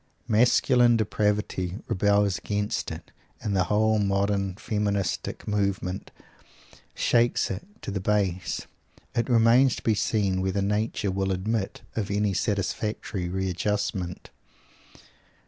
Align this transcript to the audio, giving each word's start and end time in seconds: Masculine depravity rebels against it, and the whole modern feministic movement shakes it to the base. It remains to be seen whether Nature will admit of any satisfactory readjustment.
Masculine 0.27 0.97
depravity 0.97 1.77
rebels 1.87 2.39
against 2.39 2.89
it, 2.89 3.11
and 3.39 3.55
the 3.55 3.65
whole 3.65 3.99
modern 3.99 4.55
feministic 4.55 5.47
movement 5.47 6.09
shakes 6.95 7.51
it 7.51 7.67
to 7.83 7.91
the 7.91 7.99
base. 7.99 8.65
It 9.13 9.29
remains 9.29 9.75
to 9.75 9.83
be 9.83 9.93
seen 9.93 10.41
whether 10.41 10.59
Nature 10.63 11.11
will 11.11 11.31
admit 11.31 11.81
of 11.95 12.09
any 12.09 12.33
satisfactory 12.33 13.29
readjustment. 13.29 14.31